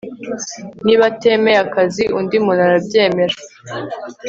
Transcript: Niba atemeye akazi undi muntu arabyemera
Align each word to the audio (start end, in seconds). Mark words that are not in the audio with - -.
Niba 0.85 1.03
atemeye 1.11 1.57
akazi 1.65 2.03
undi 2.19 2.35
muntu 2.45 2.61
arabyemera 2.67 3.35